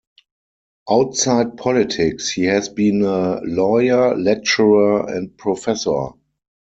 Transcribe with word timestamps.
Outside 0.89 1.57
politics 1.57 2.27
he 2.31 2.45
has 2.45 2.69
been 2.69 3.03
a 3.03 3.39
lawyer, 3.41 4.15
lecturer 4.17 5.07
and 5.07 5.37
professor. 5.37 6.07